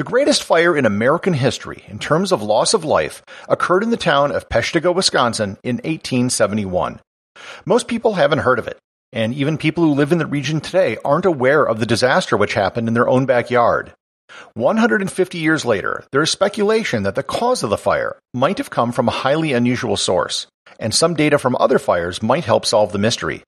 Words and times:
The 0.00 0.04
greatest 0.04 0.44
fire 0.44 0.74
in 0.74 0.86
American 0.86 1.34
history 1.34 1.84
in 1.86 1.98
terms 1.98 2.32
of 2.32 2.40
loss 2.40 2.72
of 2.72 2.86
life 2.86 3.22
occurred 3.50 3.82
in 3.82 3.90
the 3.90 3.98
town 3.98 4.32
of 4.32 4.48
Peshtigo, 4.48 4.94
Wisconsin 4.94 5.58
in 5.62 5.76
1871. 5.76 7.00
Most 7.66 7.86
people 7.86 8.14
haven't 8.14 8.38
heard 8.38 8.58
of 8.58 8.66
it, 8.66 8.78
and 9.12 9.34
even 9.34 9.58
people 9.58 9.84
who 9.84 9.92
live 9.92 10.10
in 10.10 10.16
the 10.16 10.24
region 10.24 10.62
today 10.62 10.96
aren't 11.04 11.26
aware 11.26 11.62
of 11.62 11.80
the 11.80 11.84
disaster 11.84 12.34
which 12.34 12.54
happened 12.54 12.88
in 12.88 12.94
their 12.94 13.10
own 13.10 13.26
backyard. 13.26 13.92
150 14.54 15.36
years 15.36 15.66
later, 15.66 16.02
there 16.12 16.22
is 16.22 16.30
speculation 16.30 17.02
that 17.02 17.14
the 17.14 17.22
cause 17.22 17.62
of 17.62 17.68
the 17.68 17.76
fire 17.76 18.16
might 18.32 18.56
have 18.56 18.70
come 18.70 18.92
from 18.92 19.06
a 19.06 19.10
highly 19.10 19.52
unusual 19.52 19.98
source, 19.98 20.46
and 20.78 20.94
some 20.94 21.12
data 21.12 21.36
from 21.36 21.54
other 21.60 21.78
fires 21.78 22.22
might 22.22 22.46
help 22.46 22.64
solve 22.64 22.92
the 22.92 22.98
mystery. 22.98 23.42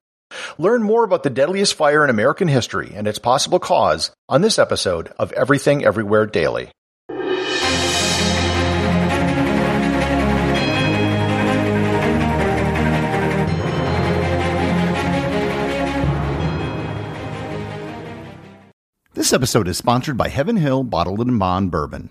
Learn 0.58 0.82
more 0.82 1.04
about 1.04 1.22
the 1.22 1.30
deadliest 1.30 1.74
fire 1.74 2.04
in 2.04 2.10
American 2.10 2.48
history 2.48 2.92
and 2.94 3.06
its 3.06 3.18
possible 3.18 3.58
cause 3.58 4.10
on 4.28 4.42
this 4.42 4.58
episode 4.58 5.08
of 5.18 5.32
Everything 5.32 5.84
Everywhere 5.84 6.26
Daily. 6.26 6.70
This 19.14 19.32
episode 19.32 19.68
is 19.68 19.76
sponsored 19.78 20.16
by 20.16 20.28
Heaven 20.28 20.56
Hill 20.56 20.82
Bottled 20.82 21.20
in 21.20 21.38
Bond 21.38 21.70
Bourbon. 21.70 22.10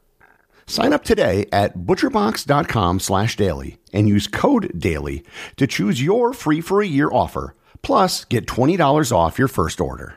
Sign 0.71 0.93
up 0.93 1.03
today 1.03 1.47
at 1.51 1.77
butcherbox.com 1.77 3.01
slash 3.01 3.35
daily 3.35 3.77
and 3.91 4.07
use 4.07 4.25
code 4.25 4.71
daily 4.79 5.25
to 5.57 5.67
choose 5.67 6.01
your 6.01 6.31
free 6.31 6.61
for 6.61 6.81
a 6.81 6.87
year 6.87 7.09
offer, 7.11 7.57
plus 7.81 8.23
get 8.23 8.45
$20 8.47 9.11
off 9.11 9.37
your 9.37 9.49
first 9.49 9.81
order. 9.81 10.15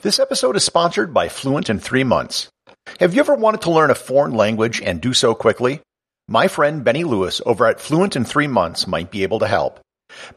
This 0.00 0.18
episode 0.18 0.56
is 0.56 0.64
sponsored 0.64 1.14
by 1.14 1.28
Fluent 1.28 1.70
in 1.70 1.78
Three 1.78 2.02
Months. 2.02 2.48
Have 2.98 3.14
you 3.14 3.20
ever 3.20 3.36
wanted 3.36 3.60
to 3.60 3.70
learn 3.70 3.92
a 3.92 3.94
foreign 3.94 4.34
language 4.34 4.82
and 4.82 5.00
do 5.00 5.14
so 5.14 5.36
quickly? 5.36 5.80
My 6.26 6.48
friend 6.48 6.82
Benny 6.82 7.04
Lewis 7.04 7.40
over 7.46 7.68
at 7.68 7.80
Fluent 7.80 8.16
in 8.16 8.24
Three 8.24 8.48
Months 8.48 8.88
might 8.88 9.12
be 9.12 9.22
able 9.22 9.38
to 9.38 9.46
help. 9.46 9.78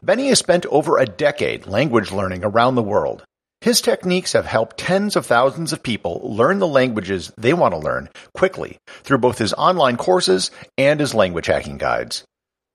Benny 0.00 0.28
has 0.28 0.38
spent 0.38 0.64
over 0.66 0.96
a 0.96 1.06
decade 1.06 1.66
language 1.66 2.12
learning 2.12 2.44
around 2.44 2.76
the 2.76 2.84
world. 2.84 3.24
His 3.66 3.80
techniques 3.80 4.34
have 4.34 4.46
helped 4.46 4.78
tens 4.78 5.16
of 5.16 5.26
thousands 5.26 5.72
of 5.72 5.82
people 5.82 6.20
learn 6.22 6.60
the 6.60 6.68
languages 6.68 7.32
they 7.36 7.52
want 7.52 7.74
to 7.74 7.80
learn 7.80 8.08
quickly 8.32 8.78
through 9.02 9.18
both 9.18 9.38
his 9.38 9.52
online 9.54 9.96
courses 9.96 10.52
and 10.78 11.00
his 11.00 11.14
language 11.14 11.46
hacking 11.46 11.76
guides. 11.76 12.22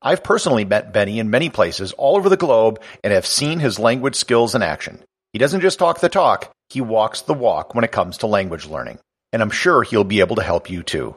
I've 0.01 0.21
personally 0.21 0.65
met 0.65 0.91
Benny 0.91 1.19
in 1.19 1.29
many 1.29 1.49
places 1.49 1.93
all 1.93 2.17
over 2.17 2.27
the 2.27 2.35
globe 2.35 2.81
and 3.05 3.13
have 3.13 3.25
seen 3.25 3.59
his 3.59 3.79
language 3.79 4.17
skills 4.17 4.53
in 4.53 4.61
action. 4.61 4.99
He 5.31 5.39
doesn't 5.39 5.61
just 5.61 5.79
talk 5.79 6.01
the 6.01 6.09
talk, 6.09 6.51
he 6.67 6.81
walks 6.81 7.21
the 7.21 7.33
walk 7.33 7.73
when 7.73 7.85
it 7.85 7.93
comes 7.93 8.17
to 8.17 8.27
language 8.27 8.65
learning. 8.65 8.99
And 9.31 9.41
I'm 9.41 9.49
sure 9.49 9.83
he'll 9.83 10.03
be 10.03 10.19
able 10.19 10.35
to 10.35 10.43
help 10.43 10.69
you 10.69 10.83
too. 10.83 11.15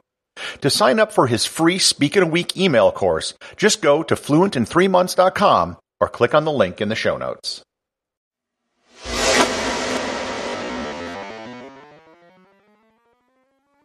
To 0.61 0.71
sign 0.71 1.01
up 1.01 1.11
for 1.11 1.27
his 1.27 1.47
free 1.47 1.81
Speak 1.81 2.17
in 2.17 2.23
a 2.23 2.27
Week 2.27 2.57
email 2.57 2.93
course, 2.93 3.35
just 3.57 3.83
go 3.83 4.05
to 4.05 4.15
fluentin3months.com 4.15 5.79
or 6.01 6.09
click 6.09 6.33
on 6.33 6.45
the 6.45 6.53
link 6.53 6.81
in 6.81 6.91
the 6.91 6.95
show 6.95 7.17
notes. 7.17 7.65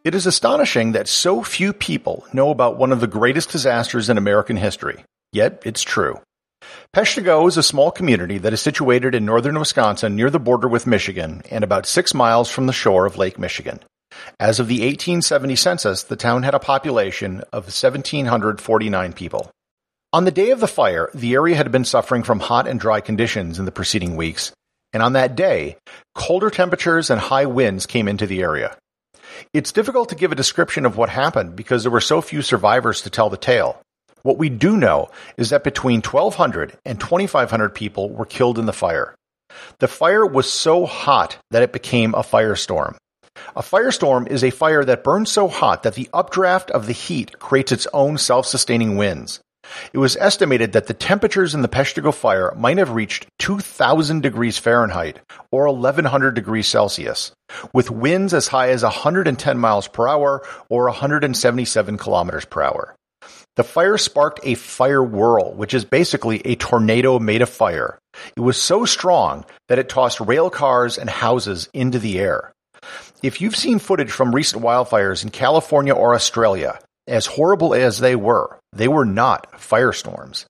It 0.02 0.14
is 0.14 0.24
astonishing 0.24 0.92
that 0.92 1.08
so 1.08 1.42
few 1.42 1.74
people 1.74 2.24
know 2.32 2.50
about 2.50 2.78
one 2.78 2.90
of 2.90 3.00
the 3.00 3.06
greatest 3.06 3.50
disasters 3.50 4.08
in 4.08 4.16
American 4.16 4.56
history. 4.56 5.04
Yet, 5.30 5.62
it's 5.66 5.82
true. 5.82 6.18
Peshtigo 6.96 7.46
is 7.46 7.58
a 7.58 7.62
small 7.62 7.90
community 7.90 8.38
that 8.38 8.54
is 8.54 8.62
situated 8.62 9.14
in 9.14 9.26
northern 9.26 9.58
Wisconsin 9.58 10.16
near 10.16 10.30
the 10.30 10.38
border 10.38 10.68
with 10.68 10.86
Michigan 10.86 11.42
and 11.50 11.62
about 11.62 11.84
six 11.84 12.14
miles 12.14 12.50
from 12.50 12.66
the 12.66 12.72
shore 12.72 13.04
of 13.04 13.18
Lake 13.18 13.38
Michigan. 13.38 13.80
As 14.38 14.58
of 14.58 14.68
the 14.68 14.80
1870 14.80 15.54
census, 15.56 16.02
the 16.02 16.16
town 16.16 16.44
had 16.44 16.54
a 16.54 16.58
population 16.58 17.42
of 17.52 17.64
1,749 17.64 19.12
people. 19.12 19.50
On 20.14 20.24
the 20.24 20.30
day 20.30 20.50
of 20.50 20.60
the 20.60 20.66
fire, 20.66 21.10
the 21.12 21.34
area 21.34 21.56
had 21.56 21.70
been 21.70 21.84
suffering 21.84 22.22
from 22.22 22.40
hot 22.40 22.66
and 22.66 22.80
dry 22.80 23.02
conditions 23.02 23.58
in 23.58 23.66
the 23.66 23.70
preceding 23.70 24.16
weeks, 24.16 24.50
and 24.94 25.02
on 25.02 25.12
that 25.12 25.36
day, 25.36 25.76
colder 26.14 26.48
temperatures 26.48 27.10
and 27.10 27.20
high 27.20 27.46
winds 27.46 27.84
came 27.84 28.08
into 28.08 28.26
the 28.26 28.40
area. 28.40 28.76
It's 29.52 29.72
difficult 29.72 30.08
to 30.10 30.14
give 30.14 30.32
a 30.32 30.36
description 30.36 30.86
of 30.86 30.96
what 30.96 31.08
happened 31.08 31.56
because 31.56 31.82
there 31.82 31.92
were 31.92 32.00
so 32.00 32.20
few 32.20 32.42
survivors 32.42 33.02
to 33.02 33.10
tell 33.10 33.30
the 33.30 33.36
tale. 33.36 33.80
What 34.22 34.38
we 34.38 34.48
do 34.48 34.76
know 34.76 35.10
is 35.36 35.50
that 35.50 35.64
between 35.64 36.02
1,200 36.02 36.76
and 36.84 37.00
2,500 37.00 37.74
people 37.74 38.10
were 38.10 38.26
killed 38.26 38.58
in 38.58 38.66
the 38.66 38.72
fire. 38.72 39.14
The 39.78 39.88
fire 39.88 40.26
was 40.26 40.50
so 40.50 40.86
hot 40.86 41.38
that 41.50 41.62
it 41.62 41.72
became 41.72 42.14
a 42.14 42.22
firestorm. 42.22 42.96
A 43.56 43.62
firestorm 43.62 44.28
is 44.28 44.44
a 44.44 44.50
fire 44.50 44.84
that 44.84 45.04
burns 45.04 45.30
so 45.30 45.48
hot 45.48 45.82
that 45.82 45.94
the 45.94 46.08
updraft 46.12 46.70
of 46.70 46.86
the 46.86 46.92
heat 46.92 47.38
creates 47.38 47.72
its 47.72 47.86
own 47.92 48.18
self-sustaining 48.18 48.96
winds. 48.96 49.40
It 49.92 49.98
was 49.98 50.16
estimated 50.16 50.72
that 50.72 50.86
the 50.86 50.94
temperatures 50.94 51.54
in 51.54 51.62
the 51.62 51.68
Peshtigo 51.68 52.14
fire 52.14 52.52
might 52.56 52.78
have 52.78 52.90
reached 52.90 53.26
2000 53.38 54.22
degrees 54.22 54.58
Fahrenheit 54.58 55.20
or 55.50 55.66
1100 55.66 56.34
degrees 56.34 56.66
Celsius, 56.66 57.32
with 57.72 57.90
winds 57.90 58.34
as 58.34 58.48
high 58.48 58.70
as 58.70 58.82
110 58.82 59.58
miles 59.58 59.88
per 59.88 60.08
hour 60.08 60.42
or 60.68 60.84
177 60.84 61.98
kilometers 61.98 62.44
per 62.44 62.62
hour. 62.62 62.94
The 63.56 63.64
fire 63.64 63.98
sparked 63.98 64.40
a 64.42 64.54
fire 64.54 65.02
whirl, 65.02 65.52
which 65.52 65.74
is 65.74 65.84
basically 65.84 66.40
a 66.44 66.54
tornado 66.54 67.18
made 67.18 67.42
of 67.42 67.48
fire. 67.48 67.98
It 68.36 68.40
was 68.40 68.56
so 68.56 68.84
strong 68.84 69.44
that 69.68 69.78
it 69.78 69.88
tossed 69.88 70.20
rail 70.20 70.50
cars 70.50 70.98
and 70.98 71.10
houses 71.10 71.68
into 71.74 71.98
the 71.98 72.18
air. 72.18 72.52
If 73.22 73.40
you've 73.40 73.56
seen 73.56 73.78
footage 73.78 74.10
from 74.10 74.34
recent 74.34 74.62
wildfires 74.62 75.22
in 75.22 75.30
California 75.30 75.92
or 75.92 76.14
Australia, 76.14 76.78
as 77.10 77.26
horrible 77.26 77.74
as 77.74 77.98
they 77.98 78.16
were, 78.16 78.58
they 78.72 78.88
were 78.88 79.04
not 79.04 79.52
firestorms. 79.52 80.46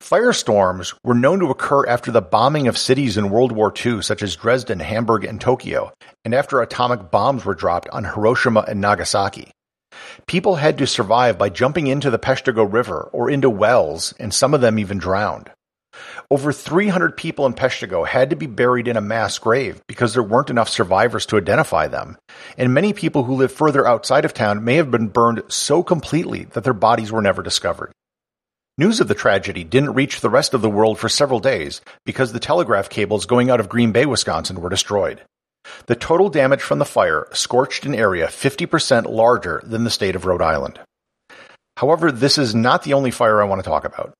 Firestorms 0.00 0.94
were 1.04 1.14
known 1.14 1.40
to 1.40 1.50
occur 1.50 1.86
after 1.86 2.10
the 2.10 2.22
bombing 2.22 2.66
of 2.66 2.76
cities 2.76 3.16
in 3.16 3.30
World 3.30 3.52
War 3.52 3.72
II, 3.72 4.02
such 4.02 4.22
as 4.22 4.34
Dresden, 4.34 4.80
Hamburg, 4.80 5.24
and 5.24 5.40
Tokyo, 5.40 5.92
and 6.24 6.34
after 6.34 6.60
atomic 6.60 7.10
bombs 7.10 7.44
were 7.44 7.54
dropped 7.54 7.88
on 7.90 8.04
Hiroshima 8.04 8.64
and 8.66 8.80
Nagasaki. 8.80 9.52
People 10.26 10.56
had 10.56 10.78
to 10.78 10.86
survive 10.86 11.38
by 11.38 11.48
jumping 11.50 11.86
into 11.86 12.10
the 12.10 12.18
Peshtigo 12.18 12.64
River 12.64 13.08
or 13.12 13.30
into 13.30 13.50
wells, 13.50 14.14
and 14.18 14.32
some 14.32 14.54
of 14.54 14.60
them 14.60 14.78
even 14.78 14.98
drowned. 14.98 15.50
Over 16.30 16.52
300 16.52 17.16
people 17.16 17.46
in 17.46 17.54
Peshtigo 17.54 18.06
had 18.06 18.30
to 18.30 18.36
be 18.36 18.46
buried 18.46 18.88
in 18.88 18.96
a 18.96 19.00
mass 19.00 19.38
grave 19.38 19.82
because 19.86 20.12
there 20.14 20.22
weren't 20.22 20.50
enough 20.50 20.68
survivors 20.68 21.26
to 21.26 21.36
identify 21.36 21.86
them, 21.88 22.16
and 22.56 22.72
many 22.72 22.92
people 22.92 23.24
who 23.24 23.34
lived 23.34 23.54
further 23.54 23.86
outside 23.86 24.24
of 24.24 24.34
town 24.34 24.64
may 24.64 24.76
have 24.76 24.90
been 24.90 25.08
burned 25.08 25.42
so 25.48 25.82
completely 25.82 26.44
that 26.52 26.64
their 26.64 26.72
bodies 26.72 27.10
were 27.10 27.22
never 27.22 27.42
discovered. 27.42 27.92
News 28.78 29.00
of 29.00 29.08
the 29.08 29.14
tragedy 29.14 29.64
didn't 29.64 29.94
reach 29.94 30.20
the 30.20 30.30
rest 30.30 30.54
of 30.54 30.62
the 30.62 30.70
world 30.70 30.98
for 30.98 31.08
several 31.08 31.40
days 31.40 31.82
because 32.06 32.32
the 32.32 32.40
telegraph 32.40 32.88
cables 32.88 33.26
going 33.26 33.50
out 33.50 33.60
of 33.60 33.68
Green 33.68 33.92
Bay, 33.92 34.06
Wisconsin 34.06 34.60
were 34.60 34.70
destroyed. 34.70 35.20
The 35.86 35.96
total 35.96 36.30
damage 36.30 36.62
from 36.62 36.78
the 36.78 36.84
fire 36.84 37.28
scorched 37.32 37.84
an 37.84 37.94
area 37.94 38.28
50% 38.28 39.06
larger 39.10 39.60
than 39.64 39.84
the 39.84 39.90
state 39.90 40.16
of 40.16 40.24
Rhode 40.24 40.40
Island. 40.40 40.80
However, 41.76 42.10
this 42.10 42.38
is 42.38 42.54
not 42.54 42.82
the 42.82 42.94
only 42.94 43.10
fire 43.10 43.40
I 43.40 43.46
want 43.46 43.62
to 43.62 43.68
talk 43.68 43.84
about. 43.84 44.14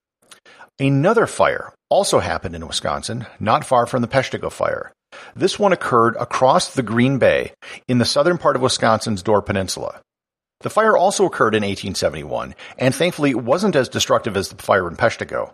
Another 0.81 1.27
fire 1.27 1.75
also 1.91 2.21
happened 2.21 2.55
in 2.55 2.67
Wisconsin, 2.67 3.27
not 3.39 3.67
far 3.67 3.85
from 3.85 4.01
the 4.01 4.09
Peshtigo 4.09 4.51
fire. 4.51 4.93
This 5.37 5.59
one 5.59 5.75
occurred 5.75 6.17
across 6.17 6.73
the 6.73 6.83
Green 6.83 7.19
Bay 7.19 7.53
in 7.87 7.99
the 7.99 8.07
southern 8.07 8.39
part 8.39 8.57
of 8.57 8.63
Wisconsin's 8.63 9.23
Door 9.23 9.43
Peninsula. 9.43 10.01
The 10.61 10.71
fire 10.71 10.97
also 10.97 11.27
occurred 11.27 11.55
in 11.55 11.65
1871, 11.65 12.55
and 12.79 12.95
thankfully 12.95 13.35
wasn't 13.35 13.77
as 13.77 13.91
destructive 13.91 14.39
as 14.39 14.49
the 14.49 14.63
fire 14.63 14.89
in 14.89 14.97
Peshtigo. 14.97 15.53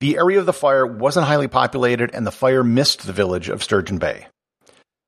The 0.00 0.18
area 0.18 0.40
of 0.40 0.44
the 0.44 0.52
fire 0.52 0.86
wasn't 0.86 1.26
highly 1.26 1.48
populated, 1.48 2.10
and 2.12 2.26
the 2.26 2.30
fire 2.30 2.62
missed 2.62 3.06
the 3.06 3.14
village 3.14 3.48
of 3.48 3.62
Sturgeon 3.62 3.96
Bay. 3.96 4.26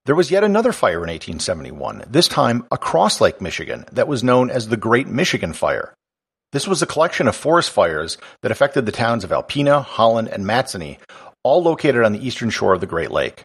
There 0.06 0.14
was 0.14 0.30
yet 0.30 0.44
another 0.44 0.72
fire 0.72 1.04
in 1.04 1.10
1871, 1.10 2.04
this 2.08 2.28
time 2.28 2.66
across 2.72 3.20
Lake 3.20 3.42
Michigan, 3.42 3.84
that 3.92 4.08
was 4.08 4.24
known 4.24 4.48
as 4.48 4.68
the 4.68 4.78
Great 4.78 5.08
Michigan 5.08 5.52
Fire. 5.52 5.92
This 6.52 6.66
was 6.66 6.80
a 6.80 6.86
collection 6.86 7.28
of 7.28 7.36
forest 7.36 7.70
fires 7.70 8.16
that 8.40 8.50
affected 8.50 8.86
the 8.86 8.92
towns 8.92 9.22
of 9.22 9.30
Alpena, 9.30 9.84
Holland, 9.84 10.28
and 10.28 10.46
Manistee, 10.46 10.98
all 11.44 11.62
located 11.62 12.04
on 12.04 12.12
the 12.12 12.26
eastern 12.26 12.48
shore 12.48 12.72
of 12.72 12.80
the 12.80 12.86
Great 12.86 13.10
Lake. 13.10 13.42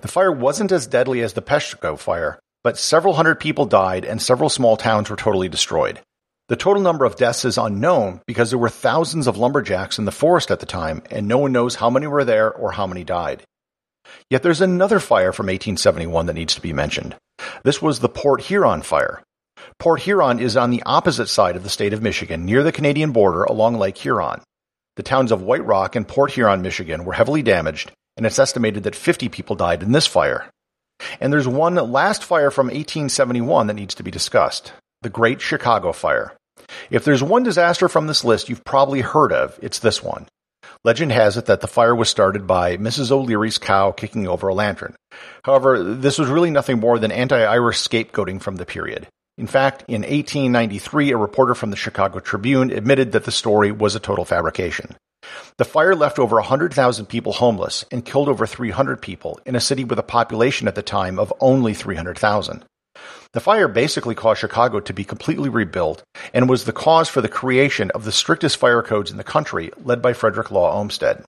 The 0.00 0.08
fire 0.08 0.32
wasn't 0.32 0.72
as 0.72 0.88
deadly 0.88 1.20
as 1.20 1.34
the 1.34 1.42
Peshtigo 1.42 1.96
fire, 1.96 2.40
but 2.64 2.76
several 2.76 3.14
hundred 3.14 3.36
people 3.36 3.66
died 3.66 4.04
and 4.04 4.20
several 4.20 4.48
small 4.48 4.76
towns 4.76 5.10
were 5.10 5.16
totally 5.16 5.48
destroyed. 5.48 6.00
The 6.48 6.56
total 6.56 6.82
number 6.82 7.04
of 7.04 7.16
deaths 7.16 7.44
is 7.44 7.56
unknown 7.56 8.20
because 8.26 8.50
there 8.50 8.58
were 8.58 8.68
thousands 8.68 9.28
of 9.28 9.38
lumberjacks 9.38 9.98
in 9.98 10.04
the 10.04 10.12
forest 10.12 10.50
at 10.50 10.58
the 10.58 10.66
time, 10.66 11.02
and 11.10 11.28
no 11.28 11.38
one 11.38 11.52
knows 11.52 11.76
how 11.76 11.88
many 11.88 12.08
were 12.08 12.24
there 12.24 12.52
or 12.52 12.72
how 12.72 12.86
many 12.86 13.04
died. 13.04 13.44
Yet 14.28 14.42
there's 14.42 14.60
another 14.60 14.98
fire 14.98 15.32
from 15.32 15.46
1871 15.46 16.26
that 16.26 16.34
needs 16.34 16.56
to 16.56 16.60
be 16.60 16.72
mentioned. 16.72 17.14
This 17.62 17.80
was 17.80 18.00
the 18.00 18.08
Port 18.08 18.42
Huron 18.42 18.82
fire. 18.82 19.22
Port 19.78 20.00
Huron 20.00 20.40
is 20.40 20.56
on 20.56 20.70
the 20.70 20.82
opposite 20.84 21.28
side 21.28 21.56
of 21.56 21.62
the 21.62 21.68
state 21.68 21.92
of 21.92 22.02
Michigan, 22.02 22.44
near 22.44 22.62
the 22.62 22.72
Canadian 22.72 23.12
border 23.12 23.44
along 23.44 23.76
Lake 23.76 23.98
Huron. 23.98 24.42
The 24.96 25.02
towns 25.02 25.32
of 25.32 25.42
White 25.42 25.64
Rock 25.64 25.96
and 25.96 26.06
Port 26.06 26.32
Huron, 26.32 26.62
Michigan 26.62 27.04
were 27.04 27.14
heavily 27.14 27.42
damaged, 27.42 27.90
and 28.16 28.24
it's 28.24 28.38
estimated 28.38 28.84
that 28.84 28.94
50 28.94 29.28
people 29.28 29.56
died 29.56 29.82
in 29.82 29.92
this 29.92 30.06
fire. 30.06 30.48
And 31.20 31.32
there's 31.32 31.48
one 31.48 31.74
last 31.74 32.24
fire 32.24 32.50
from 32.50 32.66
1871 32.66 33.66
that 33.66 33.74
needs 33.74 33.94
to 33.96 34.02
be 34.02 34.10
discussed 34.10 34.72
the 35.02 35.10
Great 35.10 35.40
Chicago 35.40 35.92
Fire. 35.92 36.32
If 36.90 37.04
there's 37.04 37.22
one 37.22 37.42
disaster 37.42 37.88
from 37.88 38.06
this 38.06 38.24
list 38.24 38.48
you've 38.48 38.64
probably 38.64 39.00
heard 39.02 39.32
of, 39.32 39.58
it's 39.60 39.80
this 39.80 40.02
one. 40.02 40.26
Legend 40.82 41.12
has 41.12 41.36
it 41.36 41.46
that 41.46 41.60
the 41.60 41.66
fire 41.66 41.94
was 41.94 42.08
started 42.08 42.46
by 42.46 42.76
Mrs. 42.76 43.10
O'Leary's 43.10 43.58
cow 43.58 43.90
kicking 43.90 44.26
over 44.26 44.48
a 44.48 44.54
lantern. 44.54 44.94
However, 45.44 45.82
this 45.82 46.18
was 46.18 46.28
really 46.28 46.50
nothing 46.50 46.80
more 46.80 46.98
than 46.98 47.12
anti-Irish 47.12 47.78
scapegoating 47.78 48.40
from 48.40 48.56
the 48.56 48.66
period. 48.66 49.06
In 49.36 49.48
fact, 49.48 49.84
in 49.88 50.02
1893, 50.02 51.10
a 51.10 51.16
reporter 51.16 51.54
from 51.54 51.70
the 51.70 51.76
Chicago 51.76 52.20
Tribune 52.20 52.70
admitted 52.70 53.12
that 53.12 53.24
the 53.24 53.32
story 53.32 53.72
was 53.72 53.96
a 53.96 54.00
total 54.00 54.24
fabrication. 54.24 54.96
The 55.58 55.64
fire 55.64 55.96
left 55.96 56.18
over 56.18 56.36
100,000 56.36 57.06
people 57.06 57.32
homeless 57.32 57.84
and 57.90 58.04
killed 58.04 58.28
over 58.28 58.46
300 58.46 59.02
people 59.02 59.40
in 59.44 59.56
a 59.56 59.60
city 59.60 59.82
with 59.82 59.98
a 59.98 60.04
population 60.04 60.68
at 60.68 60.76
the 60.76 60.82
time 60.82 61.18
of 61.18 61.32
only 61.40 61.74
300,000. 61.74 62.64
The 63.32 63.40
fire 63.40 63.66
basically 63.66 64.14
caused 64.14 64.40
Chicago 64.40 64.78
to 64.78 64.92
be 64.92 65.02
completely 65.02 65.48
rebuilt 65.48 66.04
and 66.32 66.48
was 66.48 66.64
the 66.64 66.72
cause 66.72 67.08
for 67.08 67.20
the 67.20 67.28
creation 67.28 67.90
of 67.90 68.04
the 68.04 68.12
strictest 68.12 68.56
fire 68.56 68.82
codes 68.82 69.10
in 69.10 69.16
the 69.16 69.24
country, 69.24 69.72
led 69.82 70.00
by 70.00 70.12
Frederick 70.12 70.52
Law 70.52 70.72
Olmsted. 70.72 71.24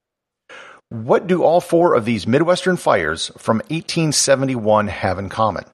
What 0.91 1.27
do 1.27 1.43
all 1.43 1.61
four 1.61 1.95
of 1.95 2.05
these 2.05 2.29
Midwestern 2.29 2.77
fires 2.77 3.33
from 3.37 3.57
1871 3.59 4.87
have 4.87 5.19
in 5.19 5.29
common? 5.29 5.65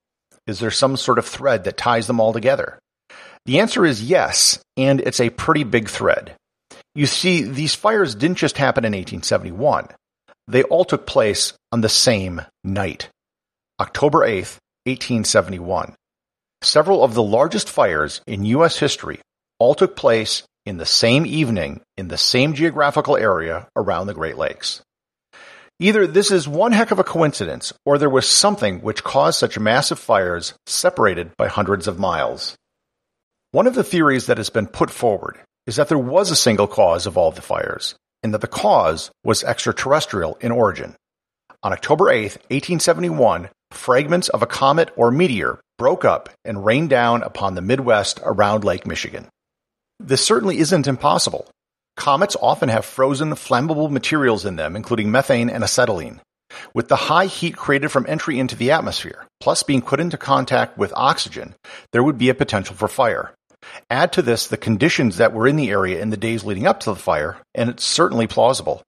Is 0.47 0.59
there 0.59 0.71
some 0.71 0.97
sort 0.97 1.19
of 1.19 1.27
thread 1.27 1.65
that 1.65 1.77
ties 1.77 2.06
them 2.06 2.21
all 2.21 2.33
together? 2.33 2.79
The 3.44 3.61
answer 3.61 3.85
is 3.85 4.03
yes, 4.03 4.59
and 4.77 5.00
it's 5.00 5.21
a 5.21 5.31
pretty 5.31 5.65
big 5.65 5.89
thread. 5.89 6.35
You 6.94 7.06
see, 7.06 7.43
these 7.43 7.75
fires 7.75 8.15
didn't 8.15 8.39
just 8.39 8.59
happen 8.59 8.85
in 8.85 8.93
1871. 8.93 9.89
They 10.49 10.62
all 10.65 10.85
took 10.85 11.06
place 11.06 11.53
on 11.71 11.81
the 11.81 11.89
same 11.89 12.43
night, 12.65 13.09
October 13.81 14.19
8th, 14.21 14.59
1871. 14.85 15.94
Several 16.62 17.03
of 17.03 17.15
the 17.15 17.23
largest 17.23 17.69
fires 17.71 18.21
in 18.27 18.45
U.S. 18.45 18.79
history 18.79 19.21
all 19.59 19.75
took 19.75 19.97
place 19.97 20.43
in 20.67 20.77
the 20.77 20.87
same 20.87 21.27
evening 21.27 21.81
in 21.97 22.09
the 22.09 22.19
same 22.19 22.55
geographical 22.55 23.17
area 23.17 23.67
around 23.77 24.06
the 24.06 24.15
Great 24.15 24.37
Lakes. 24.37 24.83
Either 25.82 26.06
this 26.06 26.31
is 26.31 26.46
one 26.46 26.70
heck 26.70 26.93
of 26.93 27.00
a 27.00 27.05
coincidence, 27.05 27.73
or 27.84 27.99
there 27.99 28.08
was 28.08 28.25
something 28.25 28.79
which 28.82 29.02
caused 29.02 29.40
such 29.40 29.58
massive 29.58 29.99
fires 29.99 30.55
separated 30.64 31.37
by 31.37 31.49
hundreds 31.49 31.88
of 31.88 31.99
miles. 31.99 32.55
One 33.50 33.67
of 33.67 33.75
the 33.75 33.82
theories 33.82 34.26
that 34.26 34.37
has 34.37 34.49
been 34.49 34.69
put 34.69 34.93
forward 34.93 35.40
is 35.67 35.75
that 35.75 35.88
there 35.88 35.99
was 35.99 36.31
a 36.31 36.37
single 36.37 36.69
cause 36.69 37.05
of 37.05 37.19
all 37.19 37.32
the 37.32 37.43
fires, 37.43 37.96
and 38.23 38.32
that 38.32 38.43
the 38.43 38.46
cause 38.46 39.11
was 39.25 39.43
extraterrestrial 39.43 40.38
in 40.40 40.52
origin. 40.52 40.94
On 41.64 41.73
October 41.73 42.11
8, 42.11 42.37
1871, 42.52 43.49
fragments 43.73 44.28
of 44.28 44.40
a 44.40 44.46
comet 44.46 44.93
or 44.94 45.11
meteor 45.11 45.58
broke 45.78 46.05
up 46.05 46.28
and 46.44 46.64
rained 46.64 46.90
down 46.90 47.25
upon 47.25 47.56
the 47.56 47.61
Midwest 47.61 48.20
around 48.23 48.62
Lake 48.62 48.87
Michigan. 48.87 49.26
This 49.99 50.25
certainly 50.25 50.58
isn't 50.58 50.87
impossible. 50.87 51.50
Comets 51.97 52.37
often 52.41 52.69
have 52.69 52.85
frozen, 52.85 53.33
flammable 53.33 53.91
materials 53.91 54.44
in 54.44 54.56
them, 54.56 54.77
including 54.77 55.11
methane 55.11 55.50
and 55.50 55.62
acetylene. 55.62 56.21
With 56.75 56.88
the 56.88 56.97
high 56.97 57.26
heat 57.26 57.57
created 57.57 57.90
from 57.90 58.07
entry 58.09 58.38
into 58.38 58.57
the 58.57 58.71
atmosphere, 58.71 59.26
plus 59.40 59.62
being 59.62 59.83
put 59.83 60.00
into 60.00 60.16
contact 60.16 60.76
with 60.76 60.93
oxygen, 60.97 61.55
there 61.93 62.02
would 62.02 62.19
be 62.19 62.28
a 62.28 62.35
potential 62.35 62.75
for 62.75 62.88
fire. 62.88 63.33
Add 63.90 64.12
to 64.14 64.23
this 64.23 64.49
the 64.49 64.57
conditions 64.57 65.19
that 65.19 65.33
were 65.33 65.47
in 65.47 65.57
the 65.57 65.71
area 65.71 66.00
in 66.00 66.11
the 66.11 66.16
days 66.16 66.45
leading 66.45 66.66
up 66.66 66.81
to 66.81 66.90
the 66.90 66.97
fire, 66.97 67.38
and 67.55 67.71
it's 67.71 67.85
certainly 67.85 68.26
plausible. 68.26 68.83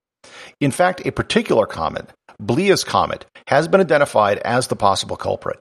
In 0.60 0.70
fact, 0.70 1.06
a 1.06 1.12
particular 1.12 1.66
comet, 1.66 2.10
Biela's 2.42 2.84
comet, 2.84 3.26
has 3.46 3.68
been 3.68 3.80
identified 3.80 4.38
as 4.38 4.66
the 4.66 4.76
possible 4.76 5.16
culprit. 5.16 5.58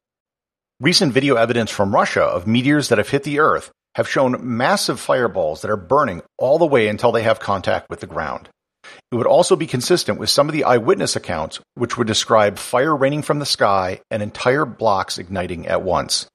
Recent 0.79 1.13
video 1.13 1.35
evidence 1.35 1.71
from 1.71 1.93
Russia 1.93 2.23
of 2.23 2.47
meteors 2.47 2.89
that 2.89 2.97
have 2.97 3.09
hit 3.09 3.23
the 3.23 3.39
Earth 3.39 3.71
have 3.95 4.09
shown 4.09 4.37
massive 4.41 4.99
fireballs 4.99 5.61
that 5.61 5.71
are 5.71 5.77
burning 5.77 6.21
all 6.37 6.57
the 6.57 6.65
way 6.65 6.87
until 6.87 7.11
they 7.11 7.23
have 7.23 7.39
contact 7.39 7.89
with 7.89 7.99
the 7.99 8.07
ground. 8.07 8.49
It 9.11 9.15
would 9.15 9.27
also 9.27 9.55
be 9.55 9.67
consistent 9.67 10.19
with 10.19 10.29
some 10.29 10.49
of 10.49 10.53
the 10.53 10.63
eyewitness 10.63 11.15
accounts, 11.15 11.59
which 11.75 11.97
would 11.97 12.07
describe 12.07 12.57
fire 12.57 12.95
raining 12.95 13.21
from 13.21 13.39
the 13.39 13.45
sky 13.45 14.01
and 14.11 14.21
entire 14.21 14.65
blocks 14.65 15.17
igniting 15.17 15.67
at 15.67 15.83
once. 15.83 16.27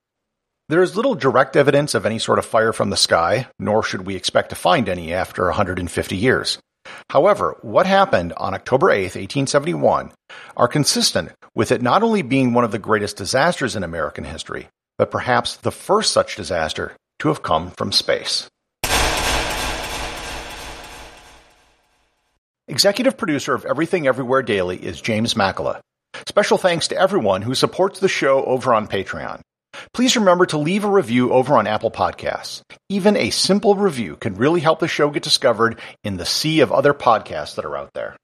There 0.68 0.82
is 0.82 0.96
little 0.96 1.14
direct 1.14 1.56
evidence 1.56 1.94
of 1.94 2.04
any 2.04 2.18
sort 2.18 2.38
of 2.38 2.44
fire 2.44 2.72
from 2.72 2.90
the 2.90 2.96
sky, 2.96 3.48
nor 3.58 3.82
should 3.82 4.06
we 4.06 4.16
expect 4.16 4.50
to 4.50 4.56
find 4.56 4.88
any 4.88 5.14
after 5.14 5.44
150 5.46 6.16
years. 6.16 6.58
However, 7.10 7.56
what 7.62 7.86
happened 7.86 8.32
on 8.36 8.54
October 8.54 8.90
8, 8.90 9.02
1871, 9.02 10.12
are 10.56 10.68
consistent 10.68 11.32
with 11.54 11.72
it 11.72 11.82
not 11.82 12.02
only 12.02 12.22
being 12.22 12.52
one 12.52 12.64
of 12.64 12.70
the 12.70 12.78
greatest 12.78 13.16
disasters 13.16 13.76
in 13.76 13.82
American 13.82 14.24
history, 14.24 14.68
but 14.98 15.10
perhaps 15.10 15.56
the 15.56 15.72
first 15.72 16.12
such 16.12 16.36
disaster 16.36 16.94
to 17.18 17.28
have 17.28 17.42
come 17.42 17.70
from 17.70 17.92
space. 17.92 18.48
Executive 22.68 23.16
producer 23.16 23.54
of 23.54 23.64
Everything 23.64 24.06
Everywhere 24.06 24.42
Daily 24.42 24.76
is 24.76 25.00
James 25.00 25.34
Makala. 25.34 25.80
Special 26.26 26.58
thanks 26.58 26.88
to 26.88 26.96
everyone 26.96 27.42
who 27.42 27.54
supports 27.54 28.00
the 28.00 28.08
show 28.08 28.44
over 28.44 28.74
on 28.74 28.88
Patreon. 28.88 29.40
Please 29.94 30.16
remember 30.16 30.46
to 30.46 30.58
leave 30.58 30.84
a 30.84 30.90
review 30.90 31.32
over 31.32 31.56
on 31.56 31.66
Apple 31.66 31.90
Podcasts. 31.90 32.62
Even 32.88 33.16
a 33.16 33.30
simple 33.30 33.74
review 33.74 34.16
can 34.16 34.34
really 34.34 34.60
help 34.60 34.80
the 34.80 34.88
show 34.88 35.10
get 35.10 35.22
discovered 35.22 35.78
in 36.04 36.16
the 36.16 36.26
sea 36.26 36.60
of 36.60 36.72
other 36.72 36.92
podcasts 36.92 37.54
that 37.54 37.64
are 37.64 37.76
out 37.76 37.90
there. 37.94 38.16